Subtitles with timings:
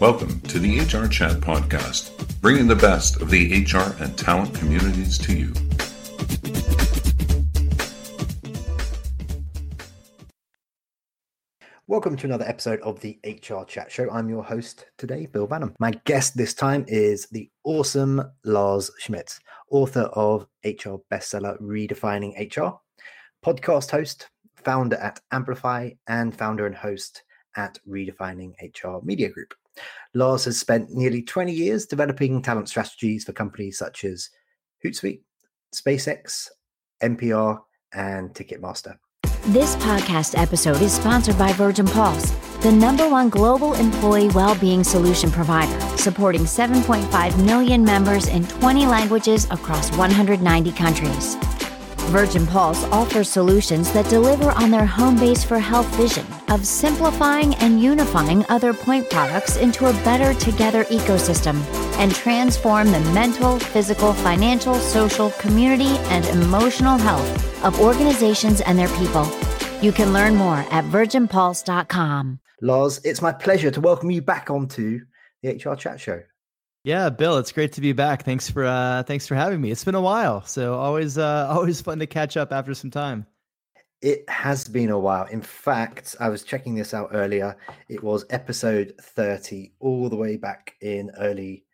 [0.00, 5.18] Welcome to the HR Chat Podcast, bringing the best of the HR and talent communities
[5.18, 5.52] to you.
[11.86, 14.08] Welcome to another episode of the HR Chat Show.
[14.10, 15.74] I'm your host today, Bill Banham.
[15.78, 19.38] My guest this time is the awesome Lars Schmidt,
[19.70, 22.80] author of HR bestseller Redefining HR,
[23.44, 24.30] podcast host,
[24.64, 27.22] founder at Amplify, and founder and host
[27.54, 29.52] at Redefining HR Media Group.
[30.14, 34.28] Lars has spent nearly 20 years developing talent strategies for companies such as
[34.84, 35.22] Hootsuite,
[35.74, 36.48] SpaceX,
[37.02, 37.60] NPR,
[37.92, 38.96] and Ticketmaster.
[39.46, 42.30] This podcast episode is sponsored by Virgin Pulse,
[42.60, 49.46] the number one global employee well-being solution provider, supporting 7.5 million members in 20 languages
[49.50, 51.36] across 190 countries.
[52.10, 57.54] Virgin Pulse offers solutions that deliver on their home base for health vision of simplifying
[57.56, 61.62] and unifying other point products into a better together ecosystem
[62.00, 68.88] and transform the mental, physical, financial, social, community, and emotional health of organizations and their
[68.96, 69.24] people.
[69.80, 72.40] You can learn more at virginpulse.com.
[72.60, 75.02] Lars, it's my pleasure to welcome you back onto
[75.42, 76.22] the HR Chat Show.
[76.82, 78.24] Yeah, Bill, it's great to be back.
[78.24, 79.70] Thanks for uh thanks for having me.
[79.70, 83.26] It's been a while, so always uh always fun to catch up after some time.
[84.00, 85.26] It has been a while.
[85.26, 87.54] In fact, I was checking this out earlier.
[87.90, 91.66] It was episode 30 all the way back in early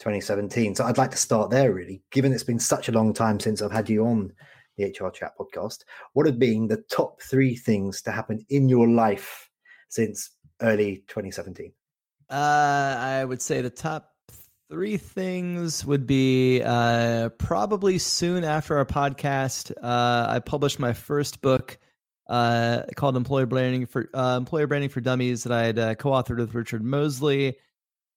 [0.00, 0.74] 2017.
[0.74, 3.62] So I'd like to start there really, given it's been such a long time since
[3.62, 4.32] I've had you on
[4.76, 5.84] the HR Chat podcast.
[6.14, 9.48] What have been the top 3 things to happen in your life
[9.88, 10.32] since
[10.62, 11.72] early 2017?
[12.28, 14.11] Uh I would say the top
[14.72, 19.70] three things would be uh, probably soon after our podcast.
[19.82, 21.78] Uh, I published my first book
[22.30, 26.38] uh, called "Employer Branding for uh, Employer Branding for Dummies" that I had uh, co-authored
[26.38, 27.56] with Richard Mosley.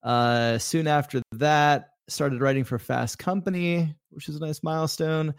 [0.02, 5.34] Uh, soon after that, started writing for Fast Company, which is a nice milestone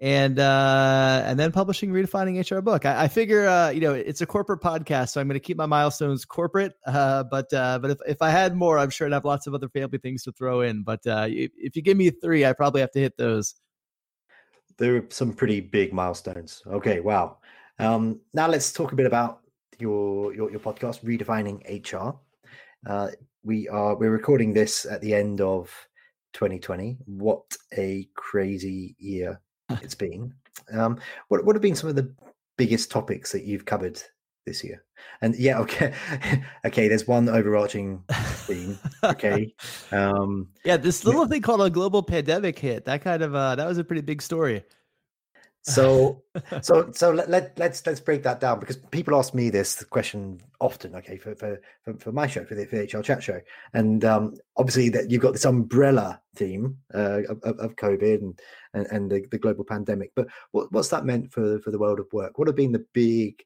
[0.00, 2.86] and uh, and then publishing redefining HR book.
[2.86, 5.58] I, I figure uh, you know it's a corporate podcast, so I'm going to keep
[5.58, 6.74] my milestones corporate.
[6.90, 9.54] Uh, but uh, but if if I had more, I'm sure I'd have lots of
[9.54, 10.82] other family things to throw in.
[10.82, 13.54] But uh, if, you give me three, I probably have to hit those.
[14.76, 16.62] There are some pretty big milestones.
[16.66, 17.38] Okay, wow.
[17.78, 19.42] Um, now let's talk a bit about
[19.78, 22.18] your your, your podcast, redefining HR.
[22.88, 23.10] Uh,
[23.44, 25.72] we are we're recording this at the end of
[26.32, 26.98] 2020.
[27.04, 29.40] What a crazy year
[29.82, 30.34] it's been.
[30.72, 30.98] Um,
[31.28, 32.12] what what have been some of the
[32.56, 34.00] biggest topics that you've covered
[34.46, 34.84] this year?
[35.22, 35.94] And yeah, okay,
[36.64, 36.88] okay.
[36.88, 38.78] There's one overarching theme.
[39.04, 39.54] Okay.
[39.92, 41.28] Um, yeah, this little yeah.
[41.28, 42.84] thing called a global pandemic hit.
[42.84, 44.62] That kind of uh, that was a pretty big story.
[45.62, 46.22] So,
[46.62, 50.40] so, so let, let let's let's break that down because people ask me this question
[50.60, 50.94] often.
[50.96, 51.60] Okay, for for
[51.98, 53.40] for, my show, for the, for the HR chat show,
[53.74, 58.40] and um, obviously that you've got this umbrella theme uh, of, of COVID and
[58.74, 60.12] and, and the, the global pandemic.
[60.14, 62.38] But what, what's that meant for for the world of work?
[62.38, 63.42] What have been the big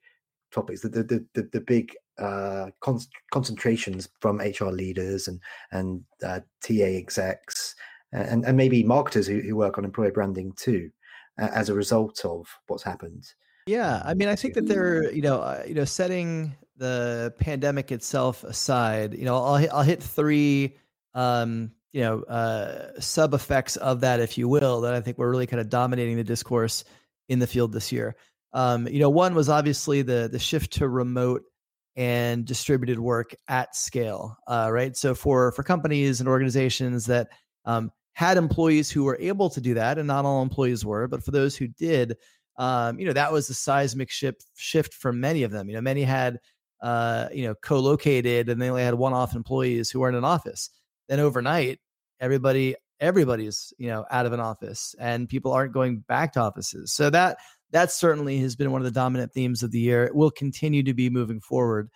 [0.53, 3.01] topics, the the the, the big uh, con-
[3.33, 5.41] concentrations from HR leaders and
[5.73, 7.75] and uh, TA execs
[8.13, 10.91] and and maybe marketers who, who work on employer branding too?
[11.39, 13.27] Uh, as a result of what's happened.
[13.67, 17.93] Yeah, I mean, I think that they're you know uh, you know setting the pandemic
[17.93, 19.15] itself aside.
[19.15, 20.77] You know, I'll hit, I'll hit three
[21.15, 25.31] um, you know uh, sub effects of that, if you will, that I think were
[25.31, 26.85] really kind of dominating the discourse
[27.29, 28.17] in the field this year.
[28.53, 31.43] Um, you know, one was obviously the the shift to remote
[31.97, 34.97] and distributed work at scale, uh, right?
[34.97, 37.29] So for for companies and organizations that
[37.65, 41.23] um, had employees who were able to do that, and not all employees were, but
[41.23, 42.17] for those who did,
[42.57, 45.69] um, you know, that was a seismic shift shift for many of them.
[45.69, 46.39] You know, many had
[46.81, 50.71] uh, you know co-located and they only had one-off employees who were in an office.
[51.09, 51.81] Then overnight,
[52.21, 56.93] everybody everybody's you know out of an office and people aren't going back to offices.
[56.93, 57.39] So that
[57.73, 60.05] that certainly has been one of the dominant themes of the year.
[60.05, 61.91] It will continue to be moving forward.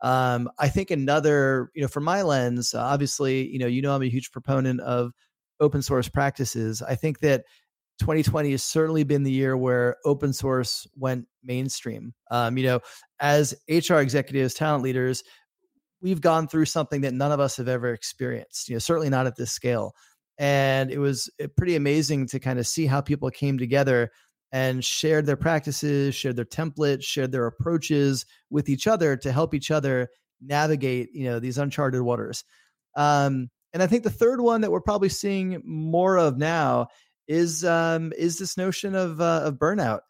[0.00, 4.02] Um, I think another, you know, from my lens, obviously, you know, you know, I'm
[4.02, 5.12] a huge proponent of
[5.64, 6.82] open source practices.
[6.82, 7.44] I think that
[8.00, 12.12] 2020 has certainly been the year where open source went mainstream.
[12.30, 12.80] Um, you know,
[13.20, 15.22] as HR executives, talent leaders,
[16.00, 18.68] we've gone through something that none of us have ever experienced.
[18.68, 19.94] You know, certainly not at this scale.
[20.38, 24.10] And it was eh, pretty amazing to kind of see how people came together
[24.52, 29.54] and shared their practices, shared their templates, shared their approaches with each other to help
[29.54, 30.08] each other
[30.40, 32.44] navigate, you know, these uncharted waters.
[32.96, 36.86] Um, and I think the third one that we're probably seeing more of now
[37.26, 40.00] is um, is this notion of uh, of burnout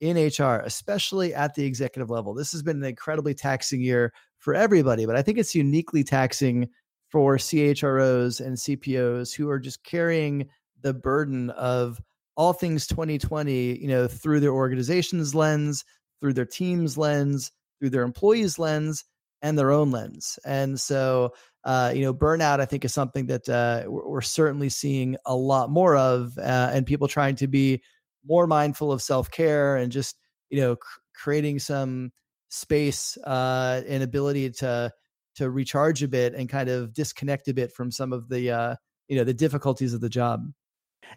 [0.00, 2.34] in HR, especially at the executive level.
[2.34, 6.68] This has been an incredibly taxing year for everybody, but I think it's uniquely taxing
[7.08, 10.48] for CHROs and CPOs who are just carrying
[10.82, 12.02] the burden of
[12.36, 15.84] all things 2020, you know, through their organization's lens,
[16.20, 19.04] through their team's lens, through their employees' lens,
[19.42, 20.38] and their own lens.
[20.44, 21.32] And so,
[21.64, 25.70] uh, you know, burnout, I think, is something that uh, we're certainly seeing a lot
[25.70, 27.82] more of, uh, and people trying to be
[28.26, 30.16] more mindful of self care and just,
[30.50, 32.12] you know, cr- creating some
[32.50, 34.92] space uh, and ability to
[35.36, 38.76] to recharge a bit and kind of disconnect a bit from some of the uh,
[39.08, 40.46] you know the difficulties of the job.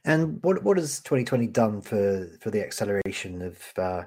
[0.05, 4.03] And what what has 2020 done for for the acceleration of uh,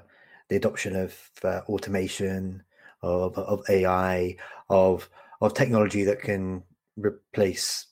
[0.49, 1.15] the adoption of
[1.45, 2.63] automation,
[3.01, 4.37] of of AI,
[4.69, 5.09] of
[5.41, 6.63] of technology that can
[6.95, 7.87] replace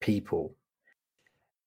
[0.00, 0.56] people?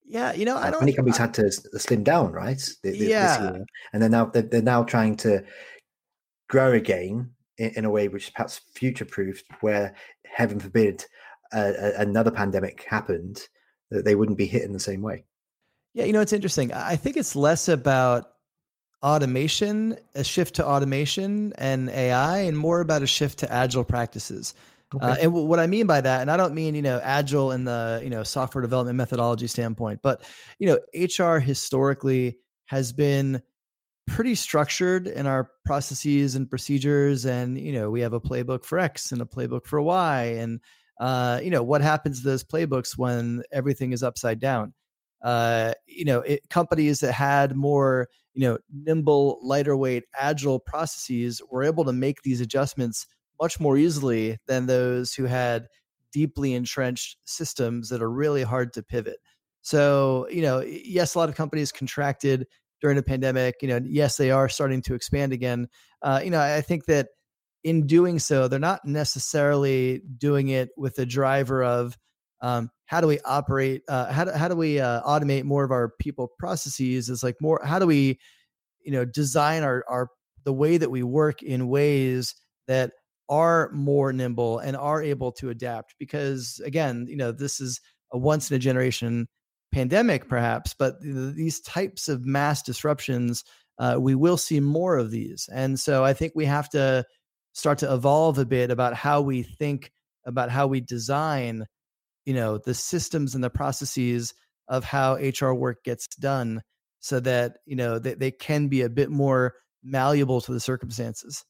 [0.06, 0.82] Yeah, you know, I don't.
[0.82, 2.62] Many companies I, had to slim down, right?
[2.84, 3.58] yeah,
[3.92, 5.44] and they're now they're, they're now trying to
[6.50, 9.94] grow again in, in a way which is perhaps future proofed, where
[10.26, 11.04] heaven forbid
[11.54, 13.48] uh, another pandemic happened,
[13.92, 15.26] that they wouldn't be hit in the same way.
[15.94, 16.72] Yeah, you know, it's interesting.
[16.74, 18.32] I think it's less about
[19.04, 24.54] automation, a shift to automation and AI, and more about a shift to agile practices.
[24.96, 25.06] Okay.
[25.06, 27.52] Uh, and w- what I mean by that, and I don't mean you know agile
[27.52, 30.24] in the you know software development methodology standpoint, but
[30.60, 32.38] you know HR historically
[32.68, 33.42] has been
[34.08, 38.80] pretty structured in our processes and procedures and you know we have a playbook for
[38.80, 40.62] x and a playbook for y and
[41.00, 44.74] uh, you know what happens to those playbooks when everything is upside down
[45.24, 51.42] uh, you know it, companies that had more you know nimble lighter weight agile processes
[51.52, 53.06] were able to make these adjustments
[53.40, 55.68] much more easily than those who had
[56.12, 59.18] deeply entrenched systems that are really hard to pivot
[59.62, 62.48] so you know yes a lot of companies contracted
[62.82, 63.56] during the pandemic.
[63.62, 65.68] You know, yes, they are starting to expand again.
[66.02, 67.10] Uh, you know, I think that
[67.64, 71.98] in doing so, they're not necessarily doing it with the driver of
[72.42, 75.72] um, how do we operate, uh, how do, how do we uh, automate more of
[75.72, 77.10] our people processes?
[77.10, 78.20] Is like more how do we,
[78.82, 80.10] you know, design our our
[80.44, 82.36] the way that we work in ways
[82.68, 82.92] that
[83.30, 87.82] are more nimble and are able to adapt because again you know this is
[88.12, 89.28] a once in a generation
[89.72, 93.44] pandemic, perhaps, but these types of mass disruptions,
[93.80, 95.50] uh, we will see more of these.
[95.54, 97.06] And so I think we have to
[97.54, 99.92] start to evolve a bit about how we think
[100.26, 101.66] about how we design,
[102.26, 104.34] you know, the systems and the processes
[104.68, 106.62] of how HR work gets done
[107.00, 109.54] so that, you know, they, they can be a bit more
[109.84, 111.46] malleable to the circumstances.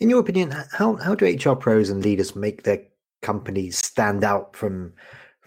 [0.00, 2.82] In your opinion, how, how do HR pros and leaders make their
[3.22, 4.92] companies stand out from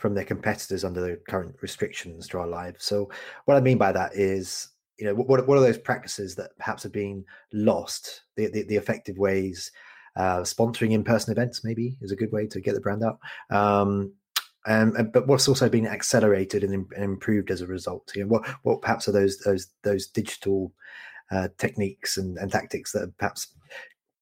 [0.02, 2.84] from their competitors under the current restrictions to our lives.
[2.84, 3.12] So,
[3.46, 6.84] what I mean by that is, you know, what what are those practices that perhaps
[6.84, 7.24] have been
[7.54, 8.22] lost?
[8.36, 9.72] The the, the effective ways,
[10.16, 13.20] uh, sponsoring in person events maybe is a good way to get the brand out.
[13.50, 14.14] Um,
[14.68, 18.12] and, but what's also been accelerated and, and, improved as a result?
[18.16, 20.74] You know, what what perhaps are those those those digital
[21.32, 23.54] uh, techniques and, and tactics that have perhaps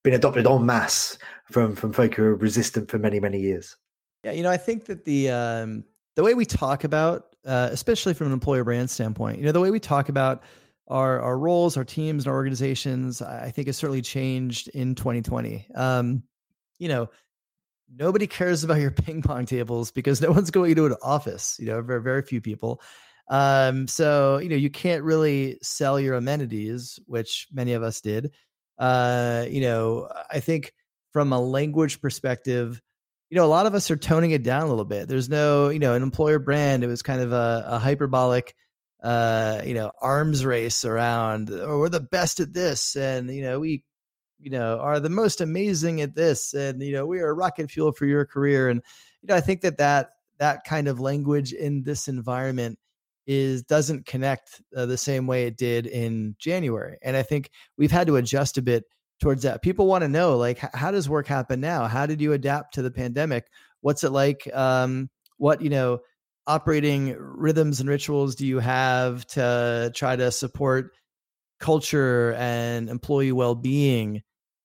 [0.04, 3.75] been adopted en masse from from folk who are resistant for many many years?
[4.24, 5.84] Yeah, you know, I think that the um,
[6.16, 9.62] the way we talk about, uh, especially from an employer brand standpoint, you know, the
[9.62, 10.44] way we talk about
[10.88, 15.68] our our roles, our teams, and our organizations, I think has certainly changed in 2020.
[15.76, 16.23] Um,
[16.80, 17.09] you know,
[17.95, 21.57] nobody cares about your ping pong tables because no one's going to an office.
[21.59, 22.81] You know, very very few people.
[23.30, 28.31] Um, so you know, you can't really sell your amenities, which many of us did.
[28.80, 30.74] Uh, you know, I think
[31.12, 32.81] from a language perspective
[33.30, 35.07] you know, a lot of us are toning it down a little bit.
[35.07, 36.83] There's no, you know, an employer brand.
[36.83, 38.56] It was kind of a, a hyperbolic,
[39.04, 43.44] uh, you know, arms race around, or oh, we're the best at this, and you
[43.44, 43.83] know, we,
[44.40, 47.92] you know, are the most amazing at this, and you know, we are rocket fuel
[47.92, 48.68] for your career.
[48.68, 48.81] And
[49.21, 50.09] you know, I think that that
[50.40, 52.80] that kind of language in this environment
[53.30, 56.98] is doesn't connect uh, the same way it did in January.
[57.04, 58.86] And I think we've had to adjust a bit
[59.21, 59.62] towards that.
[59.62, 61.86] People want to know like how does work happen now?
[61.86, 63.45] How did you adapt to the pandemic?
[63.81, 64.50] What's it like?
[64.52, 66.00] Um, what you know
[66.48, 70.92] operating rhythms and rituals do you have to try to support
[71.59, 74.24] culture and employee well-being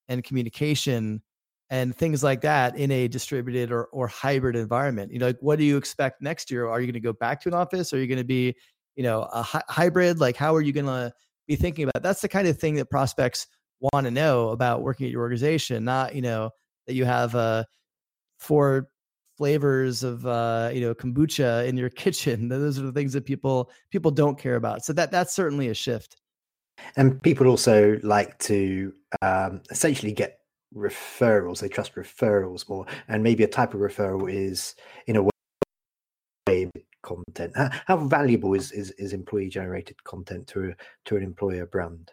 [0.08, 1.22] and communication
[1.70, 5.58] and things like that in a distributed or, or hybrid environment you know like what
[5.58, 7.98] do you expect next year are you going to go back to an office are
[7.98, 8.54] you going to be
[8.96, 11.12] you know a hi- hybrid like how are you going to
[11.46, 13.46] be thinking about that's the kind of thing that prospects
[13.92, 16.50] want to know about working at your organization, not, you know,
[16.86, 17.64] that you have uh,
[18.38, 18.88] four
[19.36, 22.48] flavors of uh, you know kombucha in your kitchen.
[22.48, 24.84] Those are the things that people people don't care about.
[24.84, 26.16] So that that's certainly a shift.
[26.96, 28.92] And people also like to
[29.22, 30.38] um, essentially get
[30.74, 31.60] referrals.
[31.60, 34.74] They trust referrals more, and maybe a type of referral is
[35.06, 36.70] in a way
[37.04, 37.52] content?
[37.86, 42.10] How, valuable is, is, is employee generated content to to an employer brand?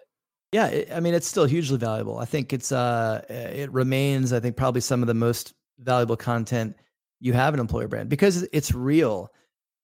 [0.52, 2.20] Yeah, it, I mean it's still hugely valuable.
[2.20, 6.76] I think it's uh it remains I think probably some of the most valuable content
[7.20, 9.32] you have an employer brand because it's real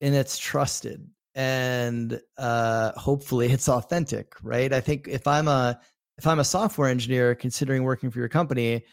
[0.01, 4.73] and it's trusted and uh hopefully it's authentic, right?
[4.73, 5.79] I think if I'm a
[6.17, 8.83] if I'm a software engineer considering working for your company,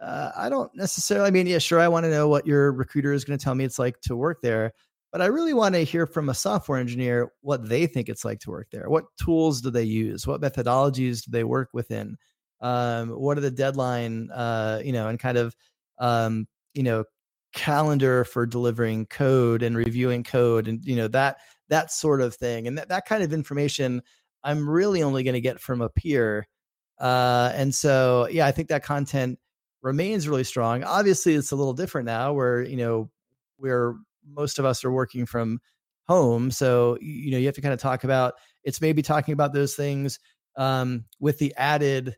[0.00, 1.26] uh, I don't necessarily.
[1.26, 3.54] I mean, yeah, sure, I want to know what your recruiter is going to tell
[3.54, 4.72] me it's like to work there,
[5.10, 8.40] but I really want to hear from a software engineer what they think it's like
[8.40, 8.90] to work there.
[8.90, 10.26] What tools do they use?
[10.26, 12.16] What methodologies do they work within?
[12.60, 15.56] Um, what are the deadline, uh, you know, and kind of,
[15.98, 17.04] um, you know,
[17.54, 22.66] calendar for delivering code and reviewing code and, you know, that, that sort of thing.
[22.66, 24.02] And that, that kind of information
[24.44, 26.46] I'm really only going to get from a peer.
[26.98, 29.38] Uh, and so, yeah, I think that content
[29.82, 30.84] remains really strong.
[30.84, 33.10] Obviously, it's a little different now where, you know,
[33.58, 33.96] we're
[34.28, 35.60] most of us are working from
[36.08, 36.50] home.
[36.50, 38.34] So, you know, you have to kind of talk about
[38.64, 40.18] it's maybe talking about those things
[40.56, 42.16] um, with the added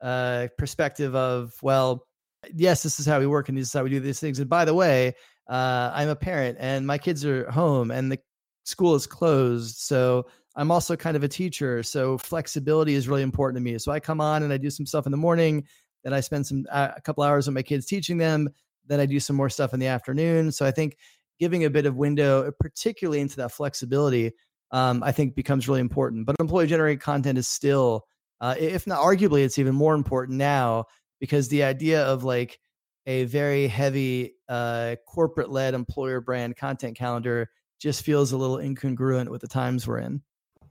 [0.00, 2.06] uh, perspective of, well,
[2.54, 4.38] yes, this is how we work and this is how we do these things.
[4.38, 5.14] And by the way,
[5.48, 8.18] uh, I'm a parent and my kids are home and the
[8.64, 9.76] school is closed.
[9.78, 10.26] So
[10.56, 11.82] I'm also kind of a teacher.
[11.82, 13.78] So flexibility is really important to me.
[13.78, 15.64] So I come on and I do some stuff in the morning.
[16.02, 18.48] Then I spend some uh, a couple hours with my kids teaching them.
[18.86, 20.50] Then I do some more stuff in the afternoon.
[20.52, 20.96] So I think
[21.38, 24.32] giving a bit of window, uh, particularly into that flexibility,
[24.72, 26.26] um, I think becomes really important.
[26.26, 28.06] But employee generated content is still,
[28.40, 30.86] uh, if not arguably, it's even more important now
[31.20, 32.58] because the idea of like
[33.06, 39.28] a very heavy uh, corporate led employer brand content calendar just feels a little incongruent
[39.28, 40.22] with the times we're in.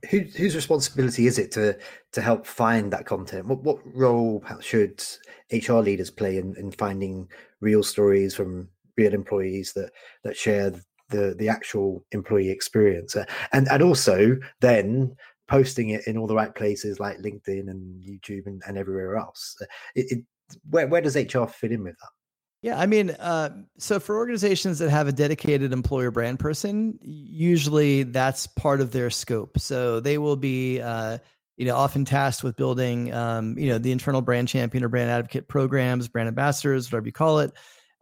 [0.08, 1.76] Who, whose responsibility is it to
[2.12, 3.46] to help find that content?
[3.46, 5.04] What what role should
[5.52, 7.28] HR leaders play in, in finding
[7.60, 9.90] real stories from real employees that
[10.24, 10.70] that share
[11.10, 13.16] the the actual employee experience?
[13.52, 15.16] And and also then
[15.48, 19.56] posting it in all the right places like linkedin and youtube and, and everywhere else.
[19.96, 20.24] It, it,
[20.70, 22.19] where, where does hr fit in with that
[22.62, 28.02] yeah, I mean, uh, so for organizations that have a dedicated employer brand person, usually
[28.02, 29.58] that's part of their scope.
[29.58, 31.18] So they will be, uh,
[31.56, 35.10] you know, often tasked with building, um, you know, the internal brand champion or brand
[35.10, 37.52] advocate programs, brand ambassadors, whatever you call it.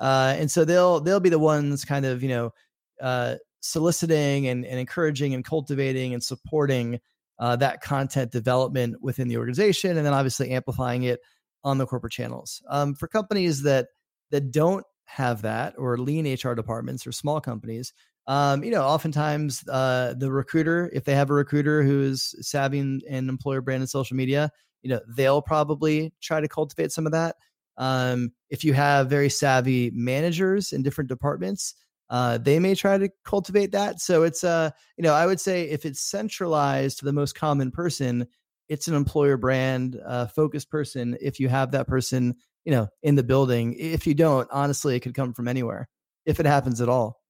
[0.00, 2.52] Uh, and so they'll they'll be the ones kind of you know
[3.00, 7.00] uh, soliciting and, and encouraging and cultivating and supporting
[7.38, 11.20] uh, that content development within the organization, and then obviously amplifying it
[11.64, 12.62] on the corporate channels.
[12.68, 13.88] Um, for companies that
[14.30, 17.92] that don't have that or lean HR departments or small companies,
[18.28, 22.78] um, you know, oftentimes uh, the recruiter, if they have a recruiter who is savvy
[22.78, 24.50] in, employer brand and social media,
[24.82, 27.36] you know, they'll probably try to cultivate some of that.
[27.78, 31.74] Um, if you have very savvy managers in different departments,
[32.10, 34.00] uh, they may try to cultivate that.
[34.00, 37.70] So it's uh, you know, I would say if it's centralized to the most common
[37.70, 38.26] person,
[38.68, 41.16] it's an employer brand uh, focused person.
[41.20, 43.74] If you have that person, you know, in the building.
[43.78, 45.88] If you don't, honestly, it could come from anywhere
[46.26, 47.20] if it happens at all.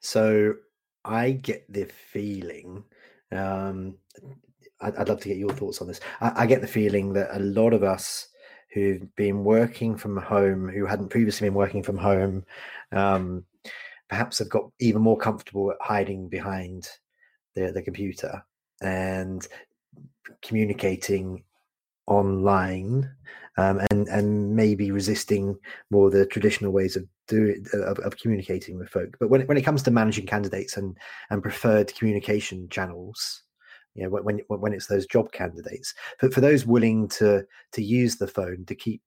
[0.00, 0.54] So
[1.04, 2.84] I get the feeling.
[3.32, 3.96] Um,
[4.80, 6.00] I'd, I'd love to get your thoughts on this.
[6.20, 8.28] I, I get the feeling that a lot of us
[8.72, 12.44] who've been working from home, who hadn't previously been working from home,
[12.92, 13.44] um,
[14.08, 16.88] perhaps have got even more comfortable at hiding behind
[17.54, 18.42] the, the computer
[18.80, 19.46] and
[20.42, 21.44] communicating
[22.06, 23.10] online
[23.58, 25.58] um, and and maybe resisting
[25.90, 29.16] more the traditional ways of doing of, of communicating with folk.
[29.20, 30.96] But when it, when it comes to managing candidates and
[31.30, 33.42] and preferred communication channels,
[33.94, 38.16] you know when when it's those job candidates for, for those willing to to use
[38.16, 39.02] the phone to keep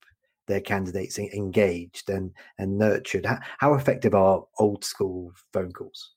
[0.47, 6.11] their candidates engaged and and nurtured how, how effective are old school phone calls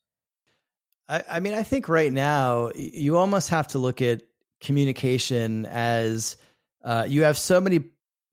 [1.09, 4.23] I, I mean i think right now you almost have to look at
[4.61, 6.37] communication as
[6.85, 7.85] uh, you have so many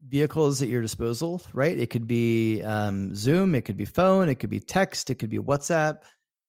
[0.07, 4.35] vehicles at your disposal right it could be um, zoom it could be phone it
[4.35, 5.99] could be text it could be whatsapp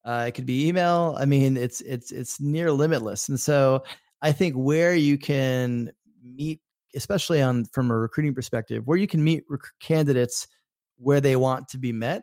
[0.04, 1.16] uh, it could be email.
[1.18, 3.28] I mean, it's it's it's near limitless.
[3.28, 3.84] And so
[4.20, 5.90] I think where you can
[6.22, 6.60] meet,
[6.94, 10.48] especially on from a recruiting perspective, where you can meet rec- candidates
[10.96, 12.22] where they want to be met,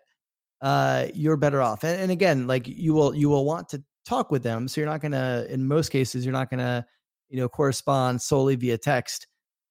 [0.62, 1.84] uh, you're better off.
[1.84, 4.68] And, and again, like you will you will want to talk with them.
[4.68, 6.86] So you're not gonna, in most cases, you're not gonna,
[7.30, 9.28] you know, correspond solely via text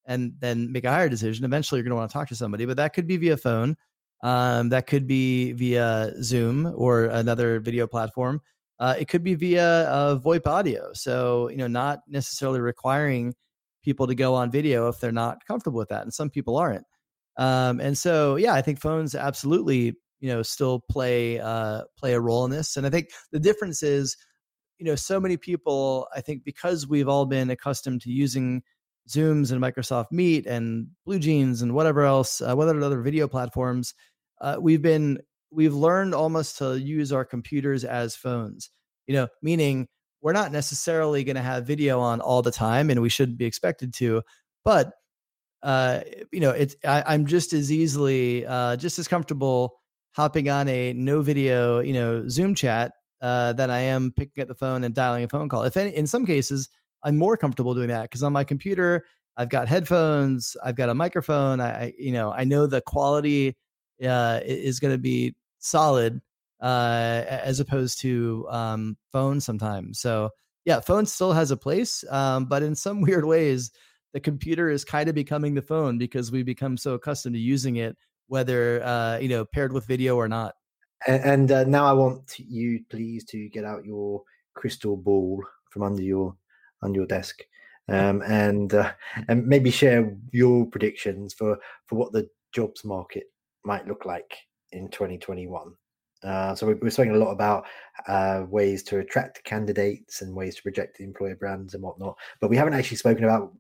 [0.09, 1.45] and then make a hire decision.
[1.45, 3.77] Eventually, you're gonna want to talk to somebody, but that could be via phone.
[4.25, 8.41] Um, that could be via Zoom or another video platform.
[8.81, 10.91] Uh, it could be via uh, VoIP audio.
[10.93, 13.35] So, you know, not necessarily requiring
[13.85, 16.03] people to go on video if they're not comfortable with that.
[16.03, 16.85] And some people aren't.
[17.37, 22.21] Um, and so, yeah, I think phones absolutely you know still play uh, play a
[22.21, 22.77] role in this.
[22.77, 24.17] And I think the difference is,
[24.79, 26.09] you know, so many people.
[26.15, 28.63] I think because we've all been accustomed to using
[29.09, 33.95] Zooms and Microsoft Meet and BlueJeans and whatever else, uh, whatever other video platforms,
[34.41, 35.19] uh, we've been
[35.51, 38.71] we've learned almost to use our computers as phones.
[39.07, 39.89] You know, meaning
[40.21, 43.47] we're not necessarily going to have video on all the time, and we shouldn't be
[43.47, 44.23] expected to.
[44.65, 44.93] But
[45.63, 46.01] uh,
[46.33, 49.81] you know, it's I, am just as easily, uh, just as comfortable
[50.13, 54.49] hopping on a no video, you know, Zoom chat uh, than I am picking up
[54.49, 55.65] the phone and dialing a phone call.
[55.65, 56.69] If any, in some cases,
[57.03, 59.05] I'm more comfortable doing that because on my computer,
[59.37, 61.61] I've got headphones, I've got a microphone.
[61.61, 63.57] I, you know, I know the quality
[64.05, 66.21] uh, is going to be solid
[66.61, 70.01] uh, as opposed to um, phone sometimes.
[70.01, 70.31] So
[70.65, 73.71] yeah, phone still has a place, um, but in some weird ways,
[74.13, 77.77] the computer is kind of becoming the phone because we become so accustomed to using
[77.77, 80.55] it, whether uh, you know paired with video or not.
[81.07, 84.23] And, and uh, now I want you, please, to get out your
[84.55, 86.35] crystal ball from under your
[86.83, 87.43] under your desk,
[87.89, 88.93] um, and uh,
[89.29, 93.25] and maybe share your predictions for for what the jobs market
[93.65, 94.35] might look like
[94.73, 95.73] in 2021.
[96.25, 97.65] Uh, so we're, speaking a lot about
[98.09, 102.51] uh, ways to attract candidates and ways to project the employer brands and whatnot, but
[102.51, 103.53] we haven't actually spoken about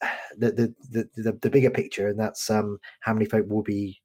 [0.38, 4.00] the the the, the, the bigger picture, and that's um, how many folk will be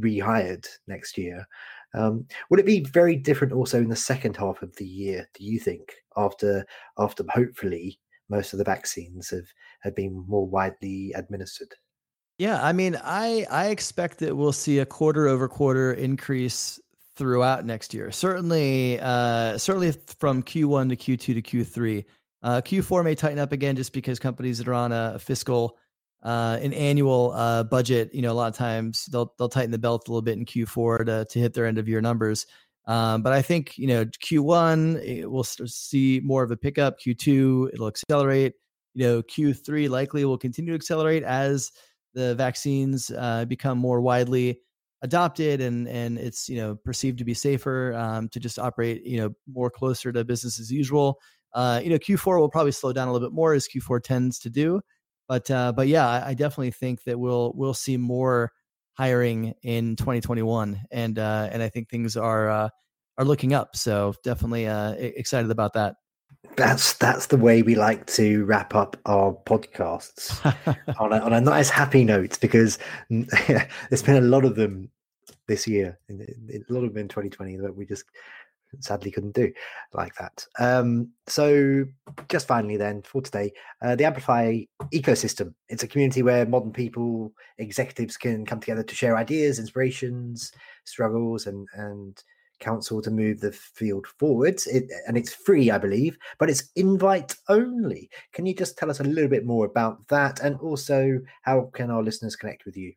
[0.00, 1.46] rehired next year.
[1.94, 5.28] Um, would it be very different also in the second half of the year?
[5.34, 6.66] Do you think after
[6.98, 9.46] after hopefully most of the vaccines have
[9.80, 11.74] have been more widely administered?
[12.38, 16.78] Yeah, I mean, I I expect that we'll see a quarter over quarter increase
[17.16, 18.12] throughout next year.
[18.12, 22.04] Certainly, uh, certainly from Q1 to Q2 to Q3.
[22.40, 25.76] Uh, Q4 may tighten up again just because companies that are on a fiscal,
[26.22, 29.78] uh, an annual uh, budget, you know, a lot of times they'll they'll tighten the
[29.78, 32.46] belt a little bit in Q4 to to hit their end of year numbers.
[32.86, 36.98] Um, but I think you know Q1 we'll see more of a pickup.
[37.00, 38.54] Q2 it'll accelerate.
[38.94, 41.70] You know Q3 likely will continue to accelerate as
[42.14, 44.60] the vaccines uh, become more widely
[45.02, 49.18] adopted and and it's you know perceived to be safer um, to just operate you
[49.18, 51.20] know more closer to business as usual.
[51.54, 54.38] Uh, you know Q4 will probably slow down a little bit more as Q4 tends
[54.40, 54.80] to do,
[55.28, 58.52] but uh, but yeah, I, I definitely think that we'll we'll see more
[58.94, 62.68] hiring in 2021, and uh, and I think things are uh,
[63.18, 63.76] are looking up.
[63.76, 65.96] So definitely uh, excited about that
[66.56, 70.44] that's that's the way we like to wrap up our podcasts
[71.00, 72.78] on, a, on a nice happy note because
[73.10, 74.90] there's been a lot of them
[75.46, 76.14] this year a
[76.68, 78.04] lot of them in 2020 that we just
[78.80, 79.52] sadly couldn't do
[79.92, 81.84] like that um, so
[82.28, 83.52] just finally then for today
[83.82, 84.58] uh, the amplify
[84.92, 90.52] ecosystem it's a community where modern people executives can come together to share ideas inspirations
[90.84, 92.22] struggles and and
[92.58, 94.66] counsel to move the field forwards.
[94.66, 98.10] It, and it's free, I believe, but it's invite only.
[98.32, 101.90] Can you just tell us a little bit more about that, and also how can
[101.90, 102.92] our listeners connect with you?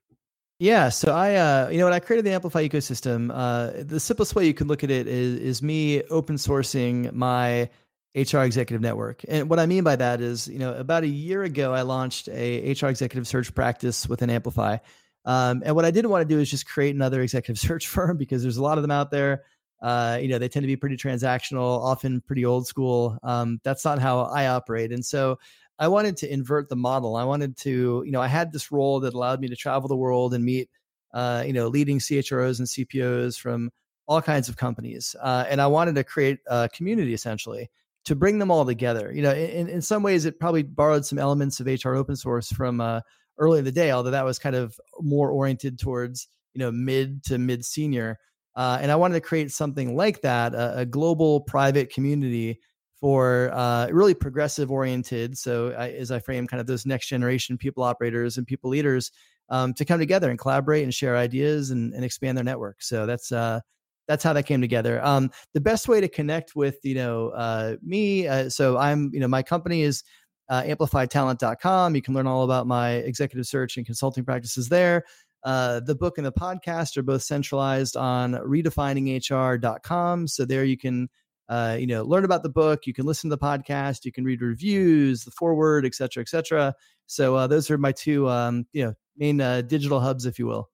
[0.62, 4.36] Yeah, so I, uh, you know, when I created the Amplify ecosystem, uh, the simplest
[4.36, 7.68] way you can look at it is, is me open sourcing my
[8.14, 9.24] HR executive network.
[9.28, 12.30] And what I mean by that is, you know, about a year ago, I launched
[12.30, 14.78] a HR executive search practice within Amplify.
[15.26, 18.18] Um, and what I didn't want to do is just create another executive search firm
[18.18, 19.46] because there's a lot of them out there.
[19.82, 23.18] Uh, you know, they tend to be pretty transactional, often pretty old school.
[23.24, 24.92] Um, that's not how I operate.
[24.92, 25.40] And so
[25.82, 27.16] I wanted to invert the model.
[27.16, 29.98] I wanted to, you know, I had this role that allowed me to travel the
[29.98, 30.70] world and meet,
[31.12, 33.72] uh, you know, leading CHROs and CPOs from
[34.06, 35.16] all kinds of companies.
[35.20, 37.72] Uh, and I wanted to create a community essentially
[38.06, 39.12] to bring them all together.
[39.12, 42.52] You know, in, in some ways, it probably borrowed some elements of HR open source
[42.52, 43.02] from uh,
[43.40, 47.24] early in the day, although that was kind of more oriented towards you know mid
[47.24, 48.20] to mid senior.
[48.56, 52.60] Uh, and I wanted to create something like that, a, a global private community
[53.02, 55.38] for uh, really progressive oriented.
[55.38, 59.12] So I, as I frame kind of those next generation people operators and people leaders
[59.50, 62.82] um, to come together and collaborate and share ideas and, and expand their network.
[62.82, 63.60] So that's uh,
[64.08, 65.04] that's how that came together.
[65.04, 68.28] Um, the best way to connect with you know uh, me.
[68.28, 70.04] Uh, so I'm you know my company is
[70.50, 71.96] uh, amplifytalent.com.
[71.96, 75.04] You can learn all about my executive search and consulting practices there.
[75.44, 80.28] Uh, the book and the podcast are both centralized on redefininghr.com.
[80.28, 81.10] So there you can,
[81.52, 82.88] uh, you know, learn about the book.
[82.88, 84.06] You can listen to the podcast.
[84.06, 86.74] You can read reviews, the foreword, et cetera, et cetera.
[87.08, 90.48] So uh, those are my two, um, you know, main uh, digital hubs, if you
[90.48, 90.70] will.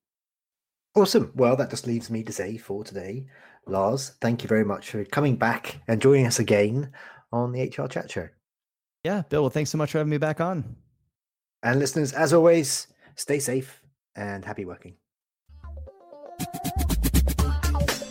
[0.96, 1.32] Awesome.
[1.34, 3.26] Well, that just leaves me to say for today,
[3.66, 6.92] Lars, thank you very much for coming back and joining us again
[7.32, 8.30] on the HR Chat Show.
[9.04, 10.76] Yeah, Bill, well, thanks so much for having me back on.
[11.64, 12.86] And listeners, as always,
[13.16, 13.82] stay safe
[14.16, 14.96] and happy working.